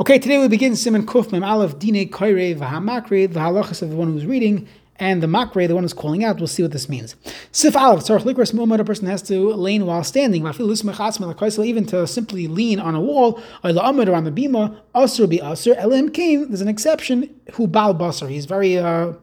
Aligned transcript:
Okay, 0.00 0.16
today 0.20 0.38
we 0.38 0.46
begin 0.46 0.74
Siman 0.74 1.02
Kuf 1.02 1.32
Mem 1.32 1.42
Aleph 1.42 1.80
Dine 1.80 2.08
Koire 2.08 2.56
V'Hamakre, 2.56 3.32
the 3.32 3.40
halachas 3.40 3.82
of 3.82 3.90
the 3.90 3.96
one 3.96 4.12
who's 4.12 4.24
reading, 4.24 4.68
and 4.94 5.20
the 5.20 5.26
Makre, 5.26 5.66
the 5.66 5.74
one 5.74 5.82
who's 5.82 5.92
calling 5.92 6.22
out. 6.22 6.38
We'll 6.38 6.46
see 6.46 6.62
what 6.62 6.70
this 6.70 6.88
means. 6.88 7.16
Sif 7.50 7.76
Aleph 7.76 8.04
Tzarech 8.04 8.20
Likras 8.20 8.54
Mu'mad, 8.54 8.78
a 8.78 8.84
person 8.84 9.08
has 9.08 9.22
to 9.22 9.52
lean 9.54 9.86
while 9.86 10.04
standing. 10.04 10.46
Even 10.46 11.86
to 11.86 12.06
simply 12.06 12.46
lean 12.46 12.78
on 12.78 12.94
a 12.94 13.00
wall, 13.00 13.42
or 13.64 13.70
La'amad 13.70 14.08
around 14.08 14.22
the 14.22 14.30
bima, 14.30 14.78
Asr 14.94 15.28
be 15.28 15.38
Asr. 15.38 15.76
Elim 15.76 16.10
Kain, 16.10 16.46
there's 16.46 16.60
an 16.60 16.68
exception. 16.68 17.34
Who 17.54 17.66
Bal 17.66 17.92
Basar, 17.92 18.30
he's 18.30 18.46
very 18.46 18.78
uh, 18.78 19.14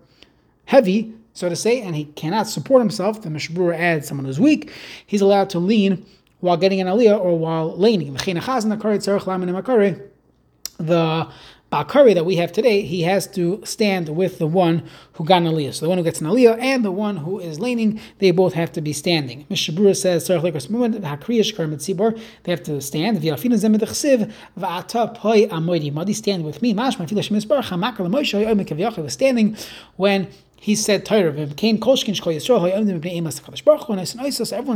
heavy, 0.66 1.14
so 1.32 1.48
to 1.48 1.56
say, 1.56 1.80
and 1.80 1.96
he 1.96 2.04
cannot 2.04 2.50
support 2.50 2.82
himself. 2.82 3.22
The 3.22 3.30
Mishbura 3.30 3.80
adds 3.80 4.10
someone 4.10 4.26
who's 4.26 4.42
weak. 4.42 4.74
He's 5.08 5.22
allowed 5.22 5.50
to 5.52 5.60
lean 5.60 6.06
while 6.42 6.58
getting 6.58 6.82
an 6.82 6.88
aliyah 6.88 7.18
or 7.18 7.40
while 7.40 7.78
leaning 7.78 8.14
the 10.78 10.98
uh, 10.98 11.32
Bakari 11.72 12.14
that 12.14 12.26
we 12.26 12.36
have 12.38 12.54
today, 12.54 12.84
he 12.84 13.02
has 13.02 13.28
to 13.28 13.62
stand 13.66 14.08
with 14.08 14.40
the 14.40 14.48
one 14.48 14.88
who 15.14 15.26
got 15.26 15.42
an 15.42 15.50
aliyah. 15.50 15.74
So 15.74 15.86
the 15.86 15.90
one 15.90 15.98
who 15.98 16.06
gets 16.06 16.22
an 16.22 16.28
aliyah 16.28 16.58
and 16.62 16.86
the 16.86 16.92
one 16.92 17.18
who 17.18 17.40
is 17.40 17.60
leaning, 17.60 18.00
they 18.20 18.32
both 18.32 18.54
have 18.54 18.72
to 18.74 18.82
be 18.82 18.94
standing. 18.94 19.46
Mishabura 19.50 19.94
says, 19.94 20.28
they 20.28 20.36
have 22.52 22.64
to 22.64 22.82
stand. 22.82 23.18
Madi 25.94 26.14
stand 26.14 26.46
with 26.46 26.62
me. 26.62 26.74
Was 26.74 26.96
standing 29.14 29.58
when 29.98 30.28
he 30.62 30.76
said 30.76 31.06
Torah 31.06 31.30
everyone's 31.30 31.54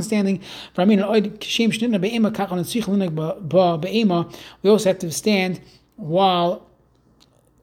standing 0.05 0.41
for 0.73 0.81
I 0.81 0.85
Be'ema 3.77 4.29
we 4.61 4.69
also 4.69 4.89
have 4.89 4.99
to 4.99 5.11
stand 5.11 5.61
while 5.99 6.65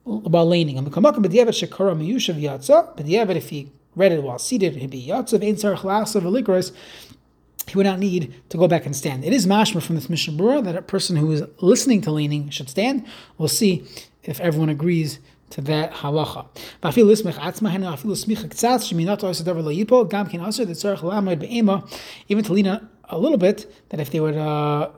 while 0.03 0.47
leaning. 0.47 0.77
And 0.77 0.87
if 0.87 0.93
he 3.49 3.71
read 3.95 4.11
it 4.11 4.23
while 4.23 4.39
seated, 4.39 4.75
he'd 4.75 4.89
be 4.89 5.11
he 7.67 7.75
would 7.75 7.85
not 7.85 7.99
need 7.99 8.33
to 8.49 8.57
go 8.57 8.67
back 8.67 8.85
and 8.85 8.95
stand. 8.95 9.25
It 9.25 9.33
is 9.33 9.45
mashma 9.45 9.81
from 9.81 9.95
this 9.95 10.09
Mishnah 10.09 10.33
Berurah 10.33 10.63
that 10.63 10.75
a 10.75 10.81
person 10.81 11.17
who 11.17 11.31
is 11.31 11.43
listening 11.59 12.01
to 12.01 12.11
leaning 12.11 12.49
should 12.49 12.69
stand. 12.69 13.05
We'll 13.37 13.49
see 13.49 13.85
if 14.23 14.39
everyone 14.39 14.69
agrees 14.69 15.19
to 15.49 15.61
that 15.61 15.91
halacha. 15.91 16.45
Even 22.29 22.43
to 22.43 22.53
lean 22.53 22.67
a 22.67 23.17
little 23.17 23.37
bit, 23.37 23.73
that 23.89 23.99
if 23.99 24.11
they 24.11 24.19
would 24.19 24.37
uh, 24.37 24.89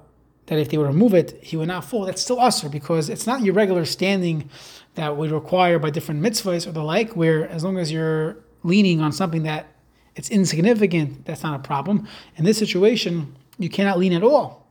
that 0.50 0.58
if 0.58 0.70
they 0.70 0.78
would 0.78 0.88
remove 0.88 1.14
it, 1.14 1.38
he 1.44 1.56
would 1.56 1.68
not 1.68 1.86
fall. 1.86 2.06
That's 2.06 2.24
still 2.24 2.40
usher 2.40 2.70
because 2.70 3.08
it's 3.08 3.28
not 3.28 3.44
your 3.44 3.54
regular 3.54 3.86
standing 3.86 4.50
that 4.96 5.16
we 5.16 5.28
require 5.28 5.78
by 5.78 5.92
different 5.92 6.22
mitzvahs 6.22 6.66
or 6.66 6.72
the 6.72 6.82
like, 6.84 7.16
where 7.16 7.48
as 7.48 7.64
long 7.64 7.78
as 7.78 7.92
you're 7.92 8.36
leaning 8.64 9.00
on 9.00 9.12
something 9.12 9.44
that 9.44 9.68
it's 10.16 10.30
insignificant, 10.30 11.24
that's 11.26 11.44
not 11.44 11.60
a 11.60 11.64
problem. 11.64 12.08
In 12.36 12.46
this 12.46 12.58
situation, 12.58 13.36
you 13.60 13.70
cannot 13.70 14.00
lean 14.00 14.12
at 14.12 14.24
all 14.24 14.66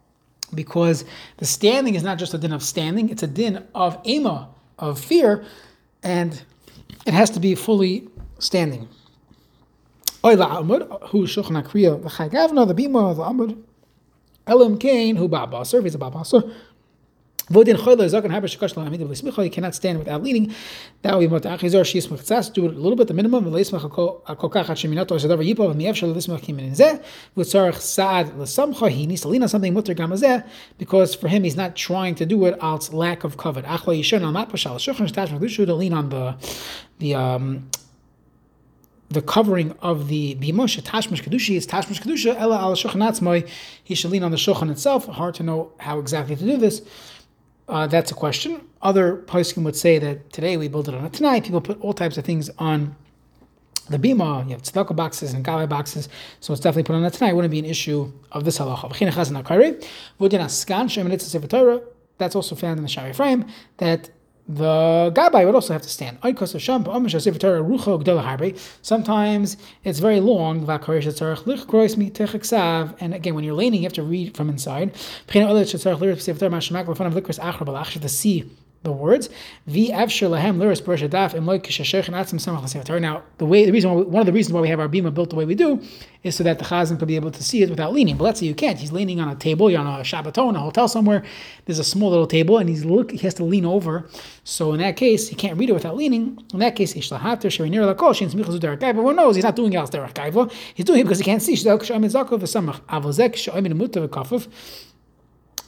because 0.53 1.05
the 1.37 1.47
standing 1.47 1.95
is 1.95 2.03
not 2.03 2.19
just 2.19 2.35
a 2.35 2.39
din 2.39 2.53
of 2.53 2.65
standing, 2.65 3.09
it's 3.09 3.23
a 3.23 3.29
din 3.29 3.65
of 3.73 4.05
ema, 4.05 4.49
of 4.81 4.99
fear, 4.99 5.45
and 6.03 6.43
it 7.07 7.15
has 7.15 7.31
to 7.31 7.39
be 7.39 7.55
fully 7.55 8.09
standing. 8.41 8.89
The 10.23 10.31
bima, 12.75 13.15
the 13.15 13.23
amud, 13.23 13.63
Elam 14.49 14.79
Kain, 14.79 15.17
who 15.17 15.29
Babasar, 15.29 15.79
if 15.79 15.85
he's 15.85 15.95
a 15.95 15.99
Babasar. 15.99 16.53
Vodin 17.51 17.77
Choyla 17.77 18.05
Zakan 18.11 18.31
Haber 18.31 18.47
Shakash 18.47 18.75
Lamid 18.75 19.01
of 19.01 19.09
Lismicha, 19.09 19.43
he 19.43 19.49
cannot 19.49 19.75
stand 19.75 19.99
without 19.99 20.23
leaning. 20.23 20.55
That 21.01 21.17
would 21.17 21.31
be 21.31 21.37
Achizor 21.37 21.81
Shis 21.81 22.09
Machzas, 22.09 22.53
do 22.53 22.67
it 22.67 22.75
a 22.75 22.79
little 22.79 22.95
bit, 22.95 23.09
the 23.09 23.15
minimum, 23.15 23.47
Lismach 23.47 23.91
Kokach 23.91 24.67
Hashminato 24.67 25.19
Shadavar 25.19 25.55
Yipo, 25.55 25.71
and 25.71 25.81
the 25.81 25.87
Efshal 25.87 26.15
Lismach 26.15 26.41
Kimin 26.41 26.73
Zeh, 26.73 27.03
with 27.35 27.49
Sarach 27.49 27.77
Saad 27.77 28.33
Lasamcha, 28.33 28.91
he 28.91 29.07
needs 29.07 29.23
to 29.23 29.29
lean 29.29 29.43
on 29.43 29.49
something 29.49 29.73
Mutter 29.73 29.95
Gamazeh, 29.95 30.47
because 30.77 31.15
for 31.15 31.29
him 31.29 31.43
he's 31.43 31.57
not 31.57 31.75
trying 31.75 32.15
to 32.17 32.27
do 32.27 32.45
it 32.45 32.63
out 32.63 32.93
lack 32.93 33.25
of 33.25 33.39
kavod. 33.39 33.65
Achla 33.65 33.99
Yishon 33.99 34.21
Al 34.21 34.33
Matpashal 34.33 34.77
Shukhan 34.77 35.09
Shtash 35.11 35.29
Magdushu 35.29 35.65
to 35.65 35.75
lean 35.75 35.95
on 35.95 36.11
the 36.11 36.37
the 36.99 37.15
um 37.15 37.71
the 39.11 39.23
covering 39.23 39.73
of 39.81 40.09
the 40.09 40.35
bimush 40.37 40.81
tashmish 40.83 41.23
kedushi 41.23 41.57
is 41.57 41.67
tashmish 41.67 42.01
kedusha 42.01 42.37
ella 42.37 42.59
al 42.59 42.75
shulchan 42.75 43.49
He 43.83 43.95
should 43.95 44.11
lean 44.11 44.23
on 44.23 44.31
the 44.31 44.37
shulchan 44.37 44.71
itself. 44.71 45.07
Hard 45.07 45.35
to 45.37 45.43
know 45.43 45.73
how 45.79 45.99
exactly 45.99 46.37
to 46.37 46.45
do 46.45 46.57
this. 46.57 46.83
Uh, 47.69 47.87
that's 47.87 48.11
a 48.11 48.15
question. 48.15 48.63
Other 48.81 49.17
poskim 49.17 49.63
would 49.65 49.77
say 49.77 49.99
that 49.99 50.33
today 50.33 50.57
we 50.57 50.69
build 50.69 50.89
it 50.89 50.95
on 50.95 51.05
a 51.05 51.11
tnai. 51.11 51.45
People 51.45 51.61
put 51.61 51.81
all 51.81 51.93
types 51.93 52.17
of 52.17 52.25
things 52.25 52.51
on 52.59 52.97
the 53.89 53.99
bima. 53.99 54.45
You 54.45 54.53
have 54.53 54.63
tzedakah 54.63 54.97
boxes 54.97 55.33
and 55.33 55.45
gavai 55.45 55.69
boxes, 55.69 56.09
so 56.41 56.53
it's 56.53 56.61
definitely 56.61 56.85
put 56.85 56.97
on 56.97 57.05
a 57.05 57.11
tnai. 57.11 57.31
It 57.31 57.37
wouldn't 57.37 57.51
be 57.51 57.59
an 57.59 57.65
issue 57.65 58.13
of 58.33 58.45
this 58.45 58.59
halacha. 58.59 58.89
That's 62.19 62.35
also 62.35 62.57
found 62.57 62.79
in 62.79 62.83
the 62.83 62.89
Share 62.89 63.09
Ephraim 63.11 63.47
that 63.77 64.11
the 64.49 65.13
gabbai 65.15 65.45
would 65.45 65.55
also 65.55 65.75
have 65.75 65.83
to 65.83 65.89
stand. 65.89 66.19
Sometimes 68.83 69.57
it's 69.85 69.99
very 69.99 70.21
long, 70.21 70.67
and 73.01 73.15
again, 73.15 73.35
when 73.35 73.45
you're 73.45 73.55
leaning, 73.55 73.81
you 73.81 73.87
have 73.87 73.93
to 73.93 74.03
read 74.03 74.35
from 74.37 74.49
inside. 74.49 74.95
To 77.99 78.09
see 78.09 78.45
the 78.85 78.93
words. 78.93 79.29
Now, 79.67 79.99
the 83.39 83.47
way 83.47 83.67
the 83.67 83.73
reason 83.73 83.91
why, 83.91 84.03
one 84.03 84.21
of 84.21 84.27
the 84.27 84.33
reasons 84.33 84.53
why 84.53 84.61
we 84.61 84.69
have 84.69 84.79
our 84.79 84.89
bima 84.89 85.13
built 85.13 85.31
the 85.31 85.37
way 85.37 85.45
we 85.45 85.57
do 85.57 85.83
is 86.23 86.37
so 86.37 86.45
that 86.45 86.61
the 86.61 86.65
chazan 86.65 86.97
could 86.99 87.09
be 87.09 87.17
able 87.17 87.33
to 87.33 87.43
see 87.43 87.63
it 87.63 87.71
without 87.71 87.93
leaning. 87.93 88.17
But 88.17 88.25
let's 88.25 88.41
say 88.41 88.47
you 88.47 88.55
can't. 88.55 88.79
He's 88.79 88.93
leaning 88.93 89.21
on 89.21 89.29
a 89.29 89.35
table. 89.35 89.71
You're 89.71 89.81
on 89.81 90.01
a 90.01 90.05
shabbaton, 90.05 90.57
a 90.57 90.61
hotel 90.61 90.87
somewhere. 90.87 91.25
There's 91.65 91.81
a 91.81 91.85
small 91.85 92.11
little 92.11 92.27
table, 92.27 92.59
and 92.59 92.69
he's 92.69 92.85
look. 92.85 93.11
He 93.11 93.19
has 93.19 93.35
to 93.35 93.45
lean 93.45 93.65
over. 93.65 94.09
So 94.45 94.73
in 94.73 94.79
that 94.79 94.97
case, 94.97 95.29
he 95.29 95.35
can't 95.35 95.59
read 95.59 95.71
it 95.71 95.75
without 95.75 95.97
leaning. 95.97 96.39
In 96.53 96.61
that 96.61 96.77
case, 96.77 96.93
everyone 96.93 99.17
knows 99.17 99.35
he's 99.35 99.45
not 99.45 99.57
doing 99.57 99.73
it 99.73 100.53
He's 100.75 100.85
doing 100.85 101.01
it 101.01 101.05
because 101.05 101.19
he 101.19 101.25
can't 101.25 101.43
see 101.43 101.57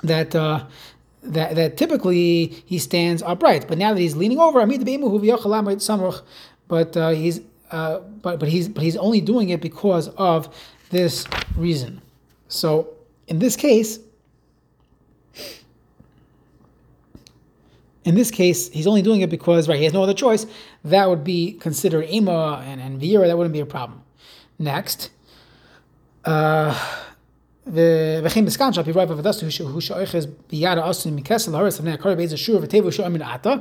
that 0.02 0.34
uh, 0.34 0.64
that, 1.22 1.54
that 1.56 1.76
typically 1.76 2.46
he 2.66 2.78
stands 2.78 3.22
upright, 3.22 3.66
but 3.68 3.78
now 3.78 3.92
that 3.92 4.00
he's 4.00 4.16
leaning 4.16 4.38
over, 4.38 4.60
but 6.68 6.96
uh, 6.96 7.08
he's 7.10 7.40
uh, 7.70 7.98
but 8.22 8.40
but 8.40 8.48
he's 8.48 8.68
but 8.68 8.82
he's 8.82 8.96
only 8.96 9.20
doing 9.20 9.50
it 9.50 9.60
because 9.60 10.08
of 10.08 10.54
this 10.90 11.26
reason. 11.56 12.00
So 12.48 12.94
in 13.28 13.38
this 13.38 13.54
case, 13.56 13.98
in 18.04 18.14
this 18.14 18.30
case, 18.30 18.68
he's 18.70 18.86
only 18.86 19.02
doing 19.02 19.20
it 19.20 19.30
because 19.30 19.68
right 19.68 19.78
he 19.78 19.84
has 19.84 19.92
no 19.92 20.02
other 20.02 20.14
choice. 20.14 20.46
That 20.84 21.08
would 21.08 21.22
be 21.22 21.52
considered 21.52 22.08
ema 22.10 22.62
and 22.66 22.80
and 22.80 22.98
vira. 22.98 23.26
That 23.26 23.36
wouldn't 23.36 23.52
be 23.52 23.60
a 23.60 23.66
problem. 23.66 24.02
Next. 24.58 25.10
Uh, 26.24 26.76
וכן 27.69 28.45
בסקן 28.45 28.73
שעל 28.73 28.83
פי 28.83 28.91
רב 28.91 29.11
עבודתו 29.11 29.45
הוא 29.59 29.81
שאוחז 29.81 30.27
ביד 30.51 30.77
האסון 30.77 31.15
מכסל 31.15 31.55
הארץ 31.55 31.79
לפני 31.79 31.91
הקורא 31.91 32.15
באיזה 32.15 32.37
שיעור 32.37 32.61
וטבע 32.63 32.91
שהוא 32.91 33.05
אמן 33.05 33.21
עתה. 33.21 33.53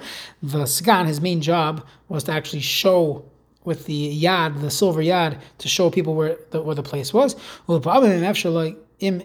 The 0.45 0.67
skan, 0.67 1.07
his 1.07 1.21
main 1.21 1.41
job 1.41 1.81
was 2.09 2.25
to 2.25 2.33
actually 2.33 2.61
show 2.61 3.23
with 3.65 3.87
the 3.87 4.23
yad, 4.23 4.61
the 4.61 4.71
silver 4.71 5.03
yad, 5.03 5.39
to 5.59 5.69
show 5.69 5.91
people 5.91 6.15
where 6.15 6.37
the, 6.51 6.63
where 6.63 6.75
the 6.75 6.83
place 6.83 7.15
was. 7.15 7.35
It's 9.07 9.17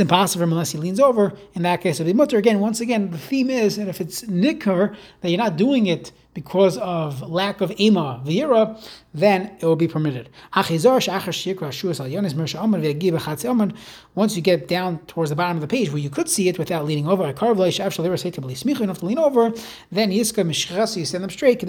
impossible 0.00 0.38
for 0.38 0.44
him 0.44 0.52
unless 0.52 0.70
he 0.70 0.78
leans 0.78 1.00
over. 1.00 1.32
In 1.54 1.62
that 1.62 1.80
case, 1.82 2.00
it'll 2.00 2.06
be 2.06 2.12
mutter. 2.12 2.38
Again, 2.38 2.60
once 2.60 2.80
again, 2.80 3.10
the 3.10 3.18
theme 3.18 3.50
is 3.50 3.76
that 3.76 3.88
if 3.88 4.00
it's 4.00 4.22
nikar, 4.22 4.94
that 5.20 5.30
you're 5.30 5.38
not 5.38 5.56
doing 5.56 5.86
it 5.86 6.12
because 6.33 6.77
of 6.79 7.21
lack 7.29 7.61
of 7.61 7.71
ema 7.79 8.21
v'yira, 8.25 8.79
then 9.13 9.51
it 9.59 9.65
will 9.65 9.75
be 9.75 9.87
permitted. 9.87 10.29
Once 14.15 14.35
you 14.35 14.41
get 14.41 14.67
down 14.67 14.99
towards 15.05 15.29
the 15.29 15.35
bottom 15.35 15.57
of 15.57 15.61
the 15.61 15.67
page 15.67 15.89
where 15.89 15.99
you 15.99 16.09
could 16.09 16.29
see 16.29 16.49
it 16.49 16.57
without 16.57 16.85
leaning 16.85 17.07
over, 17.07 17.23
enough 17.23 17.37
to 18.99 19.05
lean 19.05 19.19
over, 19.19 19.53
then 19.91 20.11
you 20.11 20.23
stand 20.23 21.23
up 21.23 21.31
straight, 21.31 21.59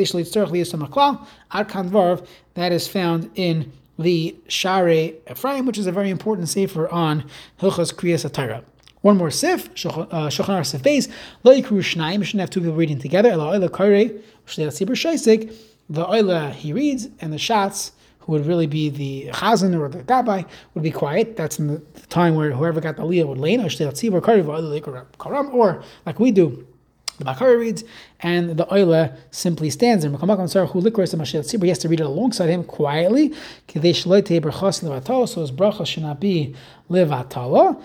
that 2.55 2.73
is 2.73 2.89
found 2.89 3.31
in 3.35 3.73
the 3.99 4.37
Share 4.49 4.89
Ephraim, 5.31 5.67
which 5.67 5.79
is 5.79 5.87
a 5.87 5.93
very 5.93 6.11
important 6.11 6.49
sefer 6.49 6.89
on 6.89 7.25
Hilchas 7.61 7.95
Kriyas 7.95 8.29
Atara. 8.29 8.65
One 9.05 9.19
more 9.19 9.31
sif, 9.31 9.69
Shulchan 9.75 10.09
Aruch 10.09 10.65
Sif 10.65 10.83
Beis, 10.83 11.13
Lo 11.43 11.53
Yikru 11.55 11.81
Shnayim, 11.81 12.21
you 12.21 12.25
shouldn't 12.25 12.41
have 12.41 12.49
two 12.49 12.61
people 12.61 12.75
reading 12.75 12.99
together, 12.99 13.29
Ela 13.33 13.59
Oila 13.59 13.71
Kare, 13.71 14.09
Shnei 14.47 14.69
Tzibur 14.69 14.97
Shaisik, 14.97 15.55
the 15.91 16.07
Oila 16.07 16.55
he 16.55 16.73
reads, 16.73 17.11
and 17.21 17.31
the 17.31 17.37
Shatz 17.37 17.91
who 18.21 18.33
would 18.33 18.47
really 18.47 18.67
be 18.67 18.89
the 18.89 19.27
chazan 19.33 19.79
or 19.79 19.91
the 19.91 20.03
gabbai, 20.05 20.47
would 20.73 20.83
be 20.83 20.91
quiet. 20.91 21.37
That's 21.37 21.59
in 21.59 21.67
the 21.67 21.81
time 22.09 22.35
where 22.35 22.53
whoever 22.53 22.81
got 22.81 22.97
the 22.97 23.03
aliyah 23.03 23.27
would 23.27 23.37
lay 23.37 23.59
or 25.53 25.85
like 26.07 26.19
we 26.19 26.31
do, 26.31 26.67
the 27.19 27.25
Bakari 27.25 27.57
reads, 27.57 27.85
and 28.21 28.57
the 28.57 28.73
Oile 28.75 29.13
simply 29.31 29.71
stands 29.71 30.05
there. 30.05 30.11
He 30.11 31.69
has 31.69 31.79
to 31.79 31.89
read 31.89 32.01
it 32.01 32.07
alongside 32.07 32.49
him 32.51 32.65
quietly. 32.65 33.33
So 33.69 33.81
his 33.81 34.05
bracha 35.53 35.87
should 35.87 36.03
not 36.03 36.21
be 36.21 36.55
levatala. 36.91 37.81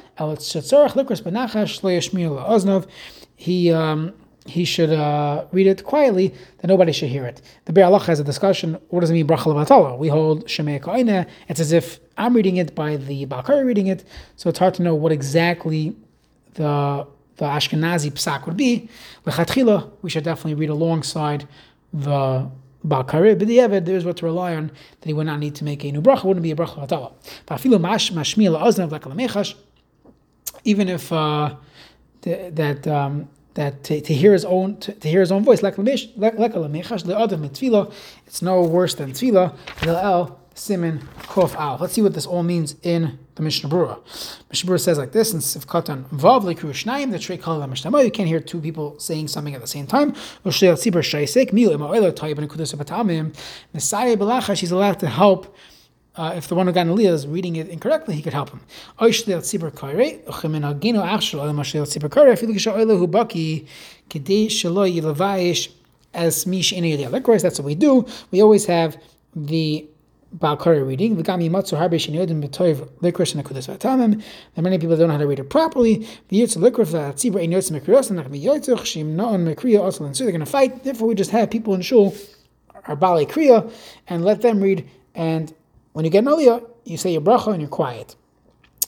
He 3.36 3.72
um, 3.72 4.14
he 4.46 4.66
should 4.66 4.90
uh, 4.92 5.46
read 5.52 5.68
it 5.68 5.84
quietly, 5.84 6.34
that 6.58 6.68
nobody 6.68 6.92
should 6.92 7.10
hear 7.10 7.26
it. 7.26 7.42
The 7.66 7.74
Be'er 7.74 8.00
has 8.00 8.20
a 8.20 8.24
discussion, 8.24 8.80
what 8.90 9.02
does 9.02 9.12
it 9.12 9.14
mean, 9.14 9.28
bracha 9.28 9.46
levatala? 9.46 9.98
We 9.98 10.08
hold 10.08 10.46
Shemei 10.46 10.82
Ka'ina, 10.82 11.28
it's 11.48 11.60
as 11.60 11.72
if 11.72 12.00
I'm 12.18 12.34
reading 12.34 12.58
it 12.58 12.74
by 12.74 12.98
the 12.98 13.26
Bakari 13.26 13.64
reading 13.64 13.88
it, 13.88 14.04
so 14.36 14.50
it's 14.50 14.58
hard 14.60 14.74
to 14.76 14.82
know 14.82 14.96
what 14.96 15.12
exactly 15.12 15.96
the 16.56 17.06
the 17.40 17.46
Ashkenazi 17.46 18.12
psak 18.12 18.46
would 18.46 18.58
be, 18.58 18.90
lechatchila, 19.26 19.90
we 20.02 20.10
should 20.10 20.26
definitely 20.26 20.56
read 20.56 20.70
alongside 20.70 21.48
the 21.94 22.50
Bakari, 22.84 23.34
but 23.36 23.48
the 23.48 23.58
Eved, 23.58 23.86
there's 23.86 24.04
what 24.06 24.18
to 24.18 24.26
rely 24.26 24.56
on, 24.56 24.68
that 24.68 25.08
he 25.08 25.14
would 25.14 25.26
not 25.26 25.40
need 25.40 25.56
to 25.56 25.64
make 25.64 25.86
a 25.86 25.92
new 25.92 26.02
bracha, 26.02 26.26
wouldn't 26.26 26.44
be 26.44 26.52
a 26.52 26.56
bracha 26.56 26.86
hatala. 26.86 27.14
Even 30.66 30.90
if 30.90 31.14
uh, 31.14 31.56
that 32.22 32.88
um, 32.88 33.30
that 33.54 33.84
to, 33.86 34.02
to, 34.02 34.14
hear 34.14 34.34
his 34.34 34.44
own 34.46 34.78
to, 34.78 34.92
to 34.94 35.08
hear 35.08 35.22
his 35.22 35.32
own 35.32 35.44
voice, 35.44 35.62
it's 35.64 35.78
no 38.42 38.62
worse 38.64 38.96
than 38.96 39.12
tefillah. 39.12 39.56
Let's 41.80 41.94
see 41.94 42.02
what 42.02 42.14
this 42.14 42.26
all 42.26 42.44
means 42.44 42.76
in 42.84 43.18
the 43.40 43.44
Mishnah 43.44 43.70
Berurah. 43.70 44.00
Mishnah 44.50 44.70
Berurah 44.70 44.82
says 44.82 44.98
like 44.98 45.14
this 45.14 45.34
in 45.34 45.40
Sivkatan 45.40 46.10
Vav 46.10 46.44
Lekru 46.44 46.72
Shnayim, 46.72 47.12
the 47.12 47.20
Trey 47.20 47.38
Kal 47.38 47.66
Mishnah. 47.66 48.04
You 48.04 48.12
can't 48.12 48.28
hear 48.28 48.42
two 48.42 48.60
people 48.60 49.00
saying 49.00 49.30
something 49.30 49.56
at 49.56 49.62
the 49.62 49.68
same 49.68 49.88
time. 49.88 50.14
She's 54.56 54.72
allowed 54.72 55.00
to 55.00 55.08
help. 55.08 55.56
Uh, 56.16 56.34
if 56.36 56.50
the 56.50 56.56
one 56.56 56.68
who 56.68 56.74
got 56.74 56.86
an 56.86 56.94
aliyah 56.94 57.14
is 57.14 57.26
reading 57.26 57.56
it 57.56 57.70
incorrectly, 57.70 58.14
he 58.14 58.22
could 58.22 58.34
help 58.34 58.50
him. 58.50 58.60
Likewise, 59.00 59.24
that's 67.42 67.60
what 67.60 67.66
we 67.66 67.76
do. 67.76 68.06
We 68.32 68.42
always 68.42 68.66
have 68.66 69.02
the 69.34 69.88
Balkari 70.38 70.86
reading. 70.86 71.18
V'gam 71.18 71.42
yimatzu 71.42 71.78
harbe 71.78 71.96
shenyodim 71.96 72.44
b'toiv 72.44 72.88
likrish 73.02 73.36
and 73.36 73.44
akudas 73.44 73.68
v'atamim. 73.68 74.18
There 74.18 74.24
are 74.58 74.62
many 74.62 74.78
people 74.78 74.96
don't 74.96 75.08
know 75.08 75.14
how 75.14 75.20
to 75.20 75.28
read 75.28 75.40
it 75.40 75.50
properly. 75.50 76.08
V'yitzu 76.32 76.58
likrish 76.58 76.92
v'atzibra 76.92 77.42
ein 77.42 77.52
yotzim 77.52 77.80
mekrios 77.80 78.10
and 78.10 78.20
nachmi 78.20 78.44
yotzuch 78.44 78.82
shim 78.82 79.08
no'on 79.16 79.46
mekriya 79.46 79.80
also 79.82 80.06
and 80.06 80.16
so 80.16 80.24
they're 80.24 80.32
going 80.32 80.40
to 80.40 80.46
fight. 80.46 80.84
Therefore, 80.84 81.08
we 81.08 81.16
just 81.16 81.32
have 81.32 81.50
people 81.50 81.74
in 81.74 81.82
shul 81.82 82.16
our 82.86 82.96
bali 82.96 83.26
kriya 83.26 83.72
and 84.08 84.24
let 84.24 84.42
them 84.42 84.62
read. 84.62 84.90
And 85.16 85.54
when 85.94 86.06
you 86.06 86.12
get 86.12 86.20
an 86.20 86.32
aliyah, 86.32 86.68
you 86.86 86.98
say 86.98 87.12
your 87.12 87.22
bracha 87.22 87.52
and 87.52 87.62
you're 87.62 87.70
quiet. 87.70 88.16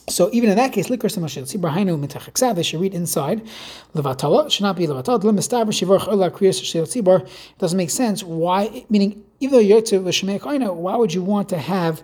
So 0.08 0.28
even 0.32 0.50
in 0.50 0.56
that 0.56 0.72
case, 0.72 0.88
likr 0.88 1.04
samashil 1.04 1.44
sibrahainu 1.44 2.04
mitachaksav, 2.04 2.56
they 2.56 2.62
should 2.62 2.80
read 2.80 2.94
inside. 2.94 3.46
Levatala 3.94 4.50
should 4.50 4.64
not 4.64 4.76
be 4.76 4.86
levatala. 4.86 5.22
Lemistaber 5.22 5.68
shivarch 5.68 6.08
ola 6.08 6.30
kriyas 6.30 6.60
shil 6.60 6.84
tzibor. 6.84 7.28
Doesn't 7.58 7.76
make 7.76 7.90
sense. 7.90 8.22
Why? 8.24 8.84
Meaning, 8.90 9.24
even 9.42 9.58
though 9.58 9.64
yotze 9.64 10.02
l'shemei 10.02 10.40
kaina, 10.40 10.72
why 10.74 10.96
would 10.96 11.12
you 11.12 11.22
want 11.22 11.48
to 11.48 11.58
have 11.58 12.02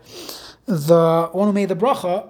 the 0.67 1.29
one 1.33 1.47
who 1.47 1.53
made 1.53 1.69
the 1.69 1.77
bracha 1.77 2.29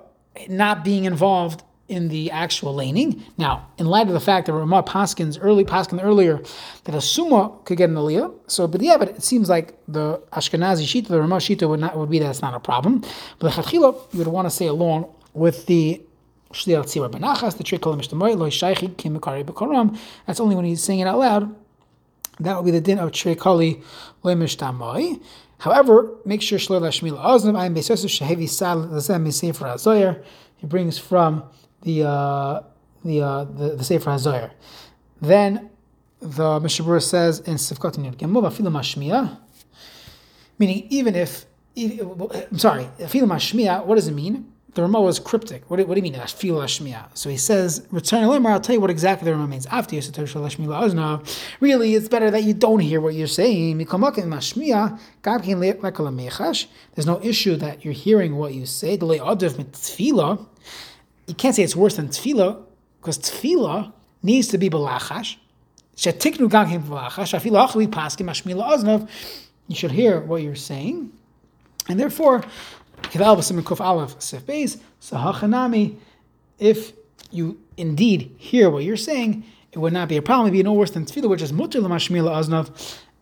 not 0.48 0.84
being 0.84 1.04
involved 1.04 1.62
in 1.88 2.08
the 2.08 2.30
actual 2.30 2.74
laning. 2.74 3.24
Now, 3.38 3.66
in 3.78 3.86
light 3.86 4.08
of 4.08 4.12
the 4.12 4.20
fact 4.20 4.46
that 4.46 4.52
Ramah 4.52 4.82
Paskins 4.82 5.38
early 5.40 5.64
Paskin 5.64 6.04
earlier 6.04 6.42
that 6.84 6.94
a 6.94 7.00
summa 7.00 7.50
could 7.64 7.78
get 7.78 7.88
an 7.88 7.96
aliyah, 7.96 8.32
so 8.46 8.66
but 8.68 8.82
yeah, 8.82 8.98
but 8.98 9.08
it 9.08 9.22
seems 9.22 9.48
like 9.48 9.74
the 9.88 10.18
Ashkenazi 10.32 10.84
shita, 10.84 11.08
the 11.08 11.20
Ramah 11.20 11.36
shita 11.36 11.66
would 11.66 11.80
not 11.80 11.96
would 11.96 12.10
be 12.10 12.18
that 12.18 12.28
it's 12.28 12.42
not 12.42 12.54
a 12.54 12.60
problem. 12.60 13.02
But 13.38 13.54
the 13.54 13.62
Chatchila, 13.62 14.12
you 14.12 14.18
would 14.18 14.28
want 14.28 14.46
to 14.46 14.50
say 14.50 14.66
along 14.66 15.10
with 15.32 15.64
the 15.64 16.02
Tzibur 16.52 17.10
Benachas, 17.10 17.56
the 17.56 17.78
called 17.78 18.00
Mishtamoy, 18.00 18.36
Loi 18.36 18.50
Shaichi, 18.50 18.96
Kim 18.96 19.18
Mekari 19.18 19.44
Bekoram. 19.44 19.98
That's 20.26 20.40
only 20.40 20.56
when 20.56 20.66
he's 20.66 20.82
saying 20.82 21.00
it 21.00 21.06
out 21.06 21.18
loud. 21.18 21.54
That 22.40 22.56
will 22.56 22.62
be 22.62 22.70
the 22.70 22.80
din 22.80 22.98
of 22.98 23.10
Trikali 23.10 23.82
Loi 24.22 24.34
Mishtamoy. 24.34 25.20
However, 25.58 26.14
make 26.24 26.40
sure 26.40 26.58
Shlo 26.58 26.80
Lashmil 26.80 27.18
Oznav, 27.18 27.58
I 27.58 27.66
am 27.66 27.74
Besosu 27.74 28.06
Shehevi 28.06 28.48
Sal 28.48 28.86
Lazem 28.86 29.32
Sefer 29.32 29.64
HaZoyer. 29.64 30.24
He 30.56 30.66
brings 30.66 30.98
from 30.98 31.42
the 31.82 32.04
uh, 32.04 32.62
the, 33.04 33.22
uh, 33.22 33.44
the 33.44 33.76
the 33.76 33.84
Sefer 33.84 34.10
HaZoyer. 34.10 34.52
Then 35.20 35.70
the 36.20 36.60
Mishabur 36.60 37.02
says 37.02 37.40
in 37.40 37.54
Sifkot 37.54 37.94
Gemov 38.16 38.44
Afilu 38.44 38.70
Mashmiya, 38.70 39.36
meaning 40.58 40.86
even 40.90 41.14
if, 41.14 41.46
I'm 41.76 42.58
sorry, 42.58 42.88
Afilu 42.98 43.24
Mashmiya, 43.24 43.84
what 43.84 43.96
does 43.96 44.08
it 44.08 44.14
mean? 44.14 44.52
The 44.78 44.82
Ramah 44.82 45.00
was 45.00 45.18
cryptic. 45.18 45.68
What 45.68 45.78
do, 45.78 45.86
what 45.86 45.96
do 45.96 45.98
you 45.98 46.04
mean? 46.04 46.14
Ashfil 46.14 46.52
Lashmiya. 46.52 47.06
So 47.14 47.28
he 47.28 47.36
says, 47.36 47.84
return 47.90 48.22
Elimar, 48.22 48.52
I'll 48.52 48.60
tell 48.60 48.76
you 48.76 48.80
what 48.80 48.90
exactly 48.90 49.24
the 49.24 49.32
Ramah 49.32 49.48
means. 49.48 49.66
After. 49.66 49.96
Really, 51.58 51.94
it's 51.96 52.08
better 52.08 52.30
that 52.30 52.44
you 52.44 52.54
don't 52.54 52.78
hear 52.78 53.00
what 53.00 53.14
you're 53.14 53.26
saying. 53.26 53.78
There's 53.78 53.90
no 57.06 57.20
issue 57.24 57.56
that 57.56 57.84
you're 57.84 57.92
hearing 57.92 58.36
what 58.36 58.54
you 58.54 58.66
say. 58.66 58.92
You 58.92 59.28
can't 61.36 61.56
say 61.56 61.62
it's 61.64 61.74
worse 61.74 61.96
than 61.96 62.10
tefillah, 62.10 62.62
because 63.00 63.18
tefillah 63.18 63.92
needs 64.22 64.46
to 64.46 64.58
be 64.58 64.70
balachash. 64.70 65.38
You 69.66 69.74
should 69.74 69.90
hear 69.90 70.20
what 70.20 70.42
you're 70.42 70.54
saying. 70.54 71.12
And 71.88 71.98
therefore, 71.98 72.44
if 76.58 76.92
you 77.30 77.60
indeed 77.76 78.34
hear 78.38 78.70
what 78.70 78.84
you're 78.84 78.96
saying, 78.96 79.44
it 79.72 79.78
would 79.78 79.92
not 79.92 80.08
be 80.08 80.16
a 80.16 80.22
problem. 80.22 80.46
It'd 80.46 80.58
be 80.58 80.62
no 80.62 80.72
worse 80.72 80.90
than 80.90 81.04
tefillah, 81.04 81.28
which 81.28 81.42
is 81.42 81.52
mutter 81.52 81.80
l'mashmila 81.80 82.32
aznav 82.38 82.70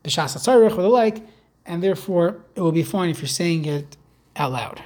b'shas 0.04 0.48
or 0.48 0.82
the 0.82 0.88
like, 0.88 1.26
and 1.64 1.82
therefore 1.82 2.40
it 2.54 2.60
will 2.60 2.72
be 2.72 2.82
fine 2.82 3.10
if 3.10 3.20
you're 3.20 3.28
saying 3.28 3.64
it 3.64 3.96
out 4.36 4.52
loud. 4.52 4.82